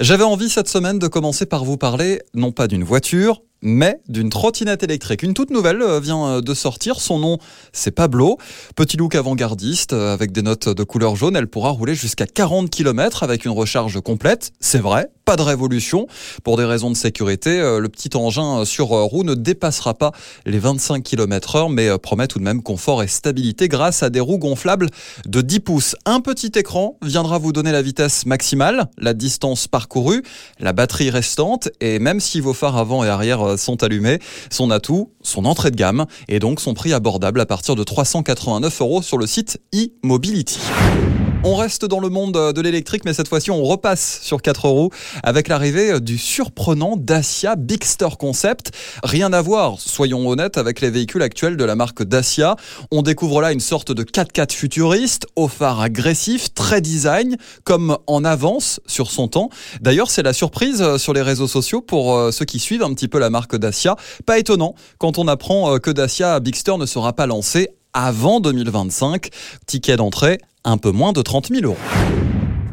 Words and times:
J'avais 0.00 0.22
envie 0.22 0.48
cette 0.48 0.68
semaine 0.68 1.00
de 1.00 1.08
commencer 1.08 1.44
par 1.44 1.64
vous 1.64 1.76
parler 1.76 2.22
non 2.32 2.52
pas 2.52 2.68
d'une 2.68 2.84
voiture, 2.84 3.42
mais 3.62 4.00
d'une 4.08 4.30
trottinette 4.30 4.82
électrique. 4.82 5.22
Une 5.22 5.34
toute 5.34 5.50
nouvelle 5.50 5.82
euh, 5.82 6.00
vient 6.00 6.26
euh, 6.26 6.40
de 6.40 6.54
sortir. 6.54 7.00
Son 7.00 7.18
nom, 7.18 7.38
c'est 7.72 7.90
Pablo. 7.90 8.38
Petit 8.76 8.96
look 8.96 9.14
avant-gardiste 9.14 9.92
euh, 9.92 10.12
avec 10.12 10.32
des 10.32 10.42
notes 10.42 10.68
de 10.68 10.82
couleur 10.84 11.16
jaune. 11.16 11.36
Elle 11.36 11.48
pourra 11.48 11.70
rouler 11.70 11.94
jusqu'à 11.94 12.26
40 12.26 12.70
km 12.70 13.22
avec 13.22 13.44
une 13.44 13.50
recharge 13.50 14.00
complète. 14.00 14.52
C'est 14.60 14.78
vrai, 14.78 15.10
pas 15.24 15.36
de 15.36 15.42
révolution. 15.42 16.06
Pour 16.44 16.56
des 16.56 16.64
raisons 16.64 16.90
de 16.90 16.96
sécurité, 16.96 17.58
le 17.58 17.88
petit 17.88 18.16
engin 18.16 18.64
sur 18.64 18.88
roue 18.88 19.24
ne 19.24 19.34
dépassera 19.34 19.94
pas 19.94 20.12
les 20.46 20.58
25 20.58 21.02
km 21.02 21.56
heure, 21.56 21.68
mais 21.68 21.98
promet 21.98 22.26
tout 22.26 22.38
de 22.38 22.44
même 22.44 22.62
confort 22.62 23.02
et 23.02 23.08
stabilité 23.08 23.68
grâce 23.68 24.02
à 24.02 24.10
des 24.10 24.20
roues 24.20 24.38
gonflables 24.38 24.88
de 25.26 25.40
10 25.40 25.60
pouces. 25.60 25.96
Un 26.06 26.20
petit 26.20 26.52
écran 26.54 26.96
viendra 27.02 27.38
vous 27.38 27.52
donner 27.52 27.72
la 27.72 27.82
vitesse 27.82 28.26
maximale, 28.26 28.88
la 28.96 29.14
distance 29.14 29.68
parcourue, 29.68 30.22
la 30.60 30.72
batterie 30.72 31.10
restante 31.10 31.68
et 31.80 31.98
même 31.98 32.20
si 32.20 32.40
vos 32.40 32.54
phares 32.54 32.76
avant 32.76 33.04
et 33.04 33.08
arrière 33.08 33.47
euh, 33.48 33.56
sont 33.56 33.82
allumés. 33.82 34.18
Son 34.50 34.70
atout, 34.70 35.10
son 35.22 35.44
entrée 35.44 35.70
de 35.70 35.76
gamme 35.76 36.06
et 36.28 36.38
donc 36.38 36.60
son 36.60 36.74
prix 36.74 36.92
abordable 36.92 37.40
à 37.40 37.46
partir 37.46 37.76
de 37.76 37.84
389 37.84 38.80
euros 38.80 39.02
sur 39.02 39.18
le 39.18 39.26
site 39.26 39.60
e-mobility. 39.74 40.58
On 41.44 41.54
reste 41.54 41.84
dans 41.84 42.00
le 42.00 42.08
monde 42.08 42.52
de 42.52 42.60
l'électrique, 42.60 43.04
mais 43.04 43.14
cette 43.14 43.28
fois-ci, 43.28 43.52
on 43.52 43.62
repasse 43.62 44.20
sur 44.22 44.42
4 44.42 44.68
roues 44.68 44.90
avec 45.22 45.46
l'arrivée 45.46 46.00
du 46.00 46.18
surprenant 46.18 46.96
Dacia 46.96 47.54
Bigster 47.54 48.08
Concept. 48.18 48.72
Rien 49.04 49.32
à 49.32 49.40
voir, 49.40 49.78
soyons 49.78 50.28
honnêtes, 50.28 50.58
avec 50.58 50.80
les 50.80 50.90
véhicules 50.90 51.22
actuels 51.22 51.56
de 51.56 51.64
la 51.64 51.76
marque 51.76 52.02
Dacia. 52.02 52.56
On 52.90 53.02
découvre 53.02 53.40
là 53.40 53.52
une 53.52 53.60
sorte 53.60 53.92
de 53.92 54.02
4x4 54.02 54.52
futuriste, 54.52 55.28
au 55.36 55.46
phare 55.46 55.80
agressif, 55.80 56.52
très 56.54 56.80
design, 56.80 57.36
comme 57.62 57.96
en 58.08 58.24
avance 58.24 58.80
sur 58.86 59.12
son 59.12 59.28
temps. 59.28 59.48
D'ailleurs, 59.80 60.10
c'est 60.10 60.24
la 60.24 60.32
surprise 60.32 60.96
sur 60.96 61.12
les 61.12 61.22
réseaux 61.22 61.48
sociaux 61.48 61.80
pour 61.80 62.16
euh, 62.16 62.32
ceux 62.32 62.46
qui 62.46 62.58
suivent 62.58 62.82
un 62.82 62.92
petit 62.94 63.08
peu 63.08 63.20
la 63.20 63.30
marque 63.30 63.54
Dacia. 63.54 63.94
Pas 64.26 64.40
étonnant 64.40 64.74
quand 64.98 65.18
on 65.18 65.28
apprend 65.28 65.74
euh, 65.74 65.78
que 65.78 65.92
Dacia 65.92 66.40
Bigster 66.40 66.76
ne 66.78 66.86
sera 66.86 67.12
pas 67.12 67.26
lancé 67.26 67.68
avant 67.92 68.40
2025. 68.40 69.28
Ticket 69.66 69.96
d'entrée 69.96 70.38
un 70.68 70.78
peu 70.78 70.90
moins 70.90 71.12
de 71.12 71.22
30 71.22 71.48
000 71.48 71.64
euros. 71.64 71.76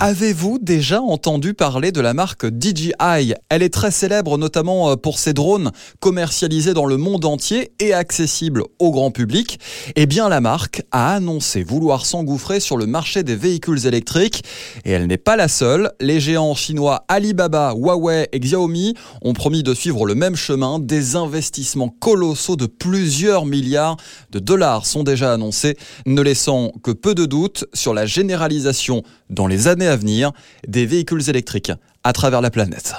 Avez-vous 0.01 0.59
déjà 0.61 1.01
entendu 1.01 1.53
parler 1.53 1.93
de 1.93 2.01
la 2.01 2.13
marque 2.13 2.45
DJI 2.47 3.33
Elle 3.47 3.63
est 3.63 3.73
très 3.73 3.91
célèbre 3.91 4.37
notamment 4.37 4.89
euh, 4.91 4.95
pour 4.97 5.17
ses 5.17 5.31
drones 5.31 5.71
commercialisés 6.01 6.73
dans 6.73 6.85
le 6.85 6.97
monde 6.97 7.23
entier 7.23 7.71
et 7.79 7.93
accessibles 7.93 8.63
au 8.79 8.91
grand 8.91 9.11
public. 9.11 9.57
Eh 9.95 10.05
bien, 10.05 10.27
la 10.27 10.41
marque 10.41 10.83
a 10.91 11.15
annoncé 11.15 11.63
vouloir 11.63 12.05
s'engouffrer 12.05 12.59
sur 12.59 12.75
le 12.75 12.85
marché 12.85 13.23
des 13.23 13.37
véhicules 13.37 13.87
électriques 13.87 14.43
et 14.83 14.91
elle 14.91 15.07
n'est 15.07 15.17
pas 15.17 15.37
la 15.37 15.47
seule. 15.47 15.89
Les 16.01 16.19
géants 16.19 16.55
chinois 16.55 17.05
Alibaba, 17.07 17.73
Huawei 17.73 18.27
et 18.33 18.39
Xiaomi 18.41 18.95
ont 19.21 19.33
promis 19.33 19.63
de 19.63 19.73
suivre 19.73 20.05
le 20.05 20.13
même 20.13 20.35
chemin. 20.35 20.79
Des 20.79 21.15
investissements 21.15 21.89
colossaux 21.89 22.57
de 22.57 22.65
plusieurs 22.65 23.45
milliards 23.45 23.95
de 24.31 24.39
dollars 24.39 24.85
sont 24.85 25.03
déjà 25.03 25.31
annoncés, 25.31 25.77
ne 26.05 26.21
laissant 26.21 26.73
que 26.83 26.91
peu 26.91 27.15
de 27.15 27.25
doutes 27.25 27.63
sur 27.73 27.93
la 27.93 28.05
généralisation 28.05 29.03
dans 29.29 29.47
les 29.47 29.67
à 29.87 29.95
venir 29.95 30.31
des 30.67 30.85
véhicules 30.85 31.29
électriques 31.29 31.71
à 32.03 32.13
travers 32.13 32.41
la 32.41 32.51
planète. 32.51 32.95